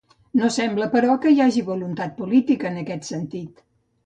No 0.39 0.47
sembla, 0.53 0.87
però, 0.95 1.17
que 1.25 1.33
hi 1.35 1.37
hagi 1.45 1.63
voluntat 1.67 2.17
política 2.23 2.69
en 2.71 2.81
aquest 2.85 3.07
sentit. 3.13 3.63